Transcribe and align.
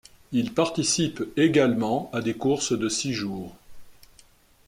Il 0.31 0.51
participe 0.55 1.21
également 1.37 2.09
à 2.11 2.21
des 2.21 2.33
courses 2.33 2.71
de 2.75 2.89
six 2.89 3.13
jours. 3.13 3.53